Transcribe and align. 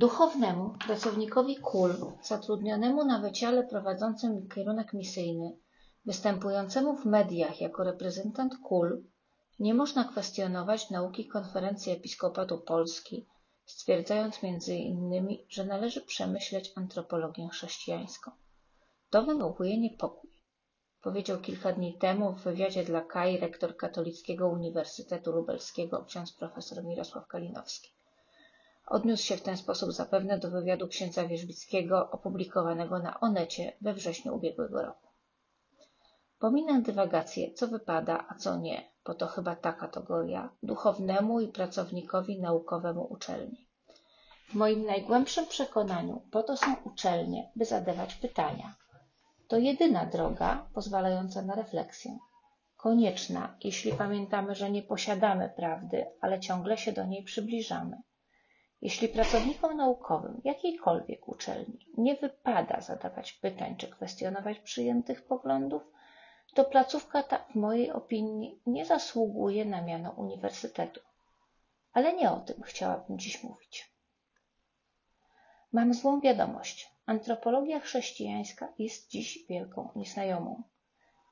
Duchownemu 0.00 0.74
pracownikowi 0.86 1.56
KUL, 1.56 1.94
zatrudnionemu 2.22 3.04
na 3.04 3.18
wyciale 3.18 3.62
prowadzącym 3.64 4.48
kierunek 4.48 4.92
misyjny, 4.92 5.56
występującemu 6.04 6.96
w 6.96 7.04
mediach 7.04 7.60
jako 7.60 7.84
reprezentant 7.84 8.52
KUL, 8.58 9.04
nie 9.58 9.74
można 9.74 10.04
kwestionować 10.04 10.90
nauki 10.90 11.26
Konferencji 11.28 11.92
Episkopatu 11.92 12.58
Polski, 12.58 13.26
stwierdzając 13.64 14.42
między 14.42 14.74
innymi, 14.74 15.46
że 15.48 15.64
należy 15.64 16.00
przemyśleć 16.00 16.72
antropologię 16.76 17.48
chrześcijańską. 17.48 18.30
To 19.10 19.22
wywołuje 19.22 19.78
niepokój. 19.78 20.30
Powiedział 21.02 21.38
kilka 21.40 21.72
dni 21.72 21.98
temu 21.98 22.32
w 22.32 22.42
wywiadzie 22.42 22.84
dla 22.84 23.00
KAI 23.00 23.38
rektor 23.38 23.76
Katolickiego 23.76 24.48
Uniwersytetu 24.48 25.32
Lubelskiego 25.32 26.04
ksiądz 26.04 26.32
profesor 26.32 26.84
Mirosław 26.84 27.26
Kalinowski. 27.26 27.99
Odniósł 28.90 29.24
się 29.24 29.36
w 29.36 29.42
ten 29.42 29.56
sposób 29.56 29.92
zapewne 29.92 30.38
do 30.38 30.50
wywiadu 30.50 30.88
księdza 30.88 31.26
Wierzbickiego 31.26 32.10
opublikowanego 32.10 32.98
na 32.98 33.20
Onecie 33.20 33.72
we 33.80 33.94
wrześniu 33.94 34.36
ubiegłego 34.36 34.82
roku. 34.82 35.08
Pominę 36.38 36.82
dywagację, 36.82 37.52
co 37.52 37.68
wypada, 37.68 38.24
a 38.28 38.34
co 38.34 38.56
nie, 38.56 38.90
bo 39.06 39.14
to 39.14 39.26
chyba 39.26 39.56
ta 39.56 39.72
kategoria, 39.72 40.50
duchownemu 40.62 41.40
i 41.40 41.48
pracownikowi 41.48 42.40
naukowemu 42.40 43.06
uczelni. 43.12 43.68
W 44.48 44.54
moim 44.54 44.86
najgłębszym 44.86 45.46
przekonaniu 45.46 46.22
po 46.30 46.42
to 46.42 46.56
są 46.56 46.76
uczelnie, 46.84 47.50
by 47.56 47.64
zadawać 47.64 48.14
pytania. 48.14 48.74
To 49.48 49.58
jedyna 49.58 50.06
droga 50.06 50.66
pozwalająca 50.74 51.42
na 51.42 51.54
refleksję. 51.54 52.18
Konieczna, 52.76 53.56
jeśli 53.64 53.92
pamiętamy, 53.92 54.54
że 54.54 54.70
nie 54.70 54.82
posiadamy 54.82 55.52
prawdy, 55.56 56.06
ale 56.20 56.40
ciągle 56.40 56.78
się 56.78 56.92
do 56.92 57.06
niej 57.06 57.24
przybliżamy. 57.24 58.02
Jeśli 58.82 59.08
pracownikom 59.08 59.76
naukowym 59.76 60.40
jakiejkolwiek 60.44 61.28
uczelni 61.28 61.86
nie 61.98 62.16
wypada 62.16 62.80
zadawać 62.80 63.32
pytań 63.32 63.76
czy 63.76 63.88
kwestionować 63.88 64.58
przyjętych 64.58 65.26
poglądów, 65.26 65.82
to 66.54 66.64
placówka 66.64 67.22
ta 67.22 67.38
w 67.38 67.54
mojej 67.54 67.90
opinii 67.90 68.60
nie 68.66 68.84
zasługuje 68.84 69.64
na 69.64 69.82
miano 69.82 70.10
uniwersytetu. 70.10 71.00
Ale 71.92 72.12
nie 72.12 72.30
o 72.30 72.40
tym 72.40 72.62
chciałabym 72.62 73.18
dziś 73.18 73.42
mówić. 73.42 73.90
Mam 75.72 75.94
złą 75.94 76.20
wiadomość. 76.20 76.90
Antropologia 77.06 77.80
chrześcijańska 77.80 78.72
jest 78.78 79.08
dziś 79.08 79.46
wielką 79.48 79.88
nieznajomą. 79.96 80.62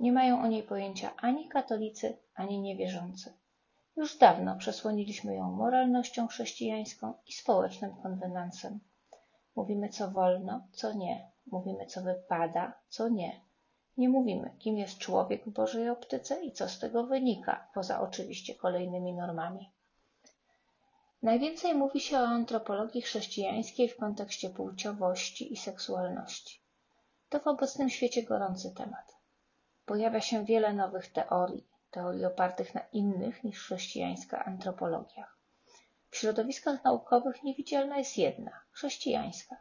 Nie 0.00 0.12
mają 0.12 0.42
o 0.42 0.46
niej 0.46 0.62
pojęcia 0.62 1.10
ani 1.16 1.48
katolicy, 1.48 2.18
ani 2.34 2.58
niewierzący. 2.58 3.34
Już 3.96 4.18
dawno 4.18 4.56
przesłoniliśmy 4.56 5.34
ją 5.34 5.50
moralnością 5.50 6.26
chrześcijańską 6.26 7.14
i 7.26 7.32
społecznym 7.32 7.96
konwenansem. 8.02 8.80
Mówimy, 9.56 9.88
co 9.88 10.10
wolno, 10.10 10.66
co 10.72 10.92
nie. 10.92 11.30
Mówimy, 11.46 11.86
co 11.86 12.02
wypada, 12.02 12.72
co 12.88 13.08
nie. 13.08 13.40
Nie 13.96 14.08
mówimy, 14.08 14.50
kim 14.58 14.78
jest 14.78 14.98
człowiek 14.98 15.44
w 15.44 15.52
Bożej 15.52 15.90
optyce 15.90 16.44
i 16.44 16.52
co 16.52 16.68
z 16.68 16.78
tego 16.78 17.06
wynika, 17.06 17.68
poza 17.74 18.00
oczywiście 18.00 18.54
kolejnymi 18.54 19.14
normami. 19.14 19.70
Najwięcej 21.22 21.74
mówi 21.74 22.00
się 22.00 22.18
o 22.18 22.26
antropologii 22.26 23.02
chrześcijańskiej 23.02 23.88
w 23.88 23.96
kontekście 23.96 24.50
płciowości 24.50 25.52
i 25.52 25.56
seksualności. 25.56 26.60
To 27.28 27.40
w 27.40 27.46
obecnym 27.46 27.90
świecie 27.90 28.22
gorący 28.22 28.74
temat. 28.74 29.16
Pojawia 29.86 30.20
się 30.20 30.44
wiele 30.44 30.72
nowych 30.72 31.12
teorii, 31.12 31.66
teorii 31.96 32.24
opartych 32.24 32.74
na 32.74 32.80
innych 32.92 33.44
niż 33.44 33.58
chrześcijańska 33.62 34.44
antropologiach. 34.44 35.38
W 36.10 36.16
środowiskach 36.16 36.84
naukowych 36.84 37.42
niewidzialna 37.42 37.98
jest 37.98 38.18
jedna 38.18 38.60
chrześcijańska. 38.70 39.56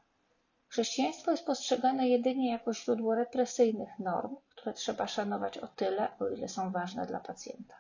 Chrześcijaństwo 0.68 1.32
jest 1.32 1.46
postrzegane 1.46 2.08
jedynie 2.08 2.52
jako 2.52 2.74
źródło 2.74 3.16
represyjnych 3.16 4.00
norm, 4.00 4.36
które 4.50 4.74
trzeba 4.74 5.08
szanować 5.08 5.58
o 5.58 5.68
tyle, 5.68 6.08
o 6.20 6.28
ile 6.28 6.48
są 6.48 6.72
ważne 6.72 7.06
dla 7.06 7.20
pacjenta. 7.20 7.76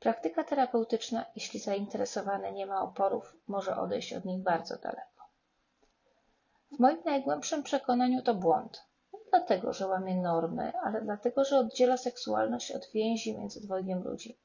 Praktyka 0.00 0.44
terapeutyczna, 0.44 1.24
jeśli 1.34 1.60
zainteresowany 1.60 2.52
nie 2.52 2.66
ma 2.66 2.82
oporów, 2.82 3.36
może 3.46 3.76
odejść 3.76 4.12
od 4.12 4.24
nich 4.24 4.42
bardzo 4.42 4.76
daleko. 4.76 5.24
W 6.72 6.78
moim 6.78 7.02
najgłębszym 7.04 7.62
przekonaniu 7.62 8.22
to 8.22 8.34
błąd. 8.34 8.84
Dlatego, 9.34 9.72
że 9.72 9.86
łamie 9.86 10.16
normy, 10.16 10.72
ale 10.84 11.00
dlatego, 11.02 11.44
że 11.44 11.58
oddziela 11.58 11.96
seksualność 11.96 12.70
od 12.70 12.90
więzi 12.94 13.38
między 13.38 13.60
dwojgiem 13.60 14.02
ludzi. 14.02 14.38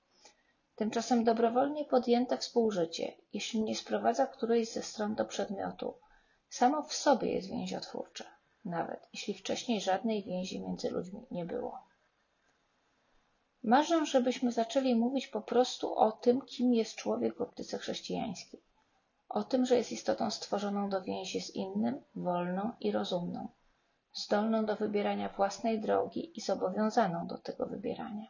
Tymczasem 0.76 1.24
dobrowolnie 1.24 1.86
podjęte 1.86 2.38
współżycie, 2.38 3.14
jeśli 3.34 3.64
nie 3.64 3.76
sprowadza 3.76 4.28
którejś 4.28 4.72
ze 4.72 4.84
stron 4.84 5.16
do 5.16 5.26
przedmiotu, 5.26 5.94
samo 6.50 6.84
w 6.84 6.94
sobie 6.94 7.34
jest 7.34 7.48
więziotwórcze, 7.48 8.26
nawet 8.66 9.08
jeśli 9.14 9.34
wcześniej 9.34 9.82
żadnej 9.82 10.24
więzi 10.24 10.62
między 10.62 10.90
ludźmi 10.90 11.26
nie 11.32 11.46
było. 11.46 11.80
Marzę, 13.64 14.06
żebyśmy 14.06 14.52
zaczęli 14.52 14.96
mówić 14.96 15.28
po 15.28 15.42
prostu 15.42 15.96
o 15.96 16.12
tym, 16.12 16.42
kim 16.42 16.74
jest 16.74 16.96
człowiek 16.96 17.38
w 17.38 17.42
optyce 17.42 17.78
chrześcijańskiej. 17.78 18.64
O 19.30 19.44
tym, 19.44 19.66
że 19.66 19.78
jest 19.78 19.92
istotą 19.92 20.32
stworzoną 20.32 20.90
do 20.90 21.02
więzi 21.02 21.42
z 21.42 21.50
innym, 21.50 22.02
wolną 22.16 22.72
i 22.80 22.92
rozumną, 22.92 23.48
zdolną 24.14 24.66
do 24.66 24.76
wybierania 24.76 25.30
własnej 25.30 25.82
drogi 25.82 26.38
i 26.38 26.42
zobowiązaną 26.42 27.28
do 27.28 27.38
tego 27.38 27.66
wybierania. 27.66 28.28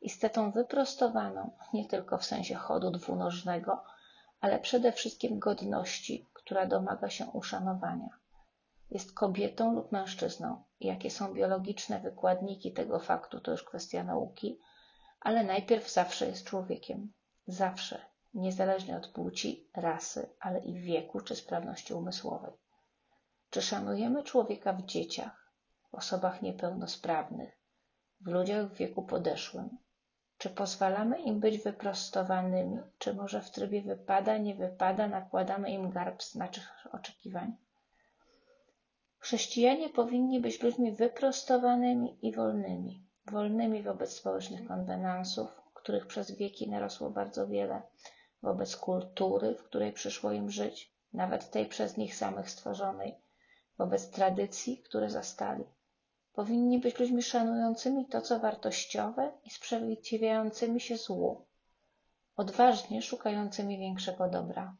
Istotą 0.00 0.50
wyprostowaną 0.50 1.50
nie 1.72 1.88
tylko 1.88 2.18
w 2.18 2.24
sensie 2.24 2.54
chodu 2.54 2.90
dwunożnego, 2.90 3.84
ale 4.40 4.58
przede 4.58 4.92
wszystkim 4.92 5.38
godności, 5.38 6.26
która 6.32 6.66
domaga 6.66 7.10
się 7.10 7.26
uszanowania. 7.26 8.08
Jest 8.90 9.14
kobietą 9.14 9.72
lub 9.72 9.92
mężczyzną. 9.92 10.62
Jakie 10.80 11.10
są 11.10 11.34
biologiczne 11.34 12.00
wykładniki 12.00 12.72
tego 12.72 12.98
faktu, 12.98 13.40
to 13.40 13.50
już 13.50 13.64
kwestia 13.64 14.04
nauki, 14.04 14.58
ale 15.20 15.44
najpierw 15.44 15.92
zawsze 15.92 16.26
jest 16.26 16.44
człowiekiem. 16.44 17.12
Zawsze, 17.46 18.00
niezależnie 18.34 18.96
od 18.96 19.08
płci, 19.08 19.70
rasy, 19.76 20.28
ale 20.40 20.58
i 20.58 20.74
wieku 20.74 21.20
czy 21.20 21.36
sprawności 21.36 21.94
umysłowej. 21.94 22.52
Czy 23.52 23.62
szanujemy 23.62 24.22
człowieka 24.22 24.72
w 24.72 24.82
dzieciach, 24.82 25.52
w 25.90 25.94
osobach 25.94 26.42
niepełnosprawnych, 26.42 27.58
w 28.20 28.26
ludziach 28.26 28.66
w 28.66 28.76
wieku 28.76 29.02
podeszłym? 29.02 29.78
Czy 30.38 30.50
pozwalamy 30.50 31.20
im 31.20 31.40
być 31.40 31.58
wyprostowanymi, 31.58 32.78
czy 32.98 33.14
może 33.14 33.42
w 33.42 33.50
trybie 33.50 33.82
wypada, 33.82 34.38
nie 34.38 34.54
wypada 34.54 35.08
nakładamy 35.08 35.70
im 35.70 35.90
garb 35.90 36.22
z 36.22 36.34
naszych 36.34 36.86
oczekiwań? 36.92 37.56
Chrześcijanie 39.18 39.88
powinni 39.88 40.40
być 40.40 40.62
ludźmi 40.62 40.92
wyprostowanymi 40.92 42.18
i 42.26 42.32
wolnymi. 42.32 43.06
Wolnymi 43.26 43.82
wobec 43.82 44.12
społecznych 44.12 44.68
konwenansów, 44.68 45.62
których 45.74 46.06
przez 46.06 46.30
wieki 46.30 46.70
narosło 46.70 47.10
bardzo 47.10 47.48
wiele, 47.48 47.82
wobec 48.42 48.76
kultury, 48.76 49.54
w 49.54 49.62
której 49.62 49.92
przyszło 49.92 50.32
im 50.32 50.50
żyć, 50.50 50.92
nawet 51.12 51.50
tej 51.50 51.66
przez 51.66 51.96
nich 51.96 52.16
samych 52.16 52.50
stworzonej, 52.50 53.22
wobec 53.78 54.10
tradycji, 54.10 54.78
które 54.78 55.10
zastali. 55.10 55.64
Powinni 56.32 56.78
być 56.78 56.98
ludźmi 56.98 57.22
szanującymi 57.22 58.06
to, 58.06 58.20
co 58.20 58.38
wartościowe 58.38 59.32
i 59.44 59.50
sprzeciwiającymi 59.50 60.80
się 60.80 60.96
złu, 60.96 61.44
odważnie 62.36 63.02
szukającymi 63.02 63.78
większego 63.78 64.28
dobra. 64.28 64.76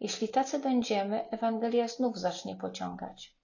Jeśli 0.00 0.28
tacy 0.28 0.58
będziemy, 0.58 1.30
Ewangelia 1.30 1.88
znów 1.88 2.18
zacznie 2.18 2.56
pociągać. 2.56 3.36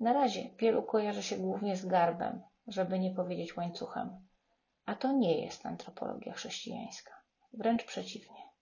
Na 0.00 0.12
razie 0.12 0.50
wielu 0.58 0.82
kojarzy 0.82 1.22
się 1.22 1.36
głównie 1.36 1.76
z 1.76 1.86
garbem, 1.86 2.42
żeby 2.66 2.98
nie 2.98 3.10
powiedzieć 3.10 3.56
łańcuchem. 3.56 4.26
A 4.86 4.94
to 4.94 5.12
nie 5.12 5.44
jest 5.44 5.66
antropologia 5.66 6.32
chrześcijańska. 6.32 7.12
Wręcz 7.52 7.84
przeciwnie. 7.84 8.53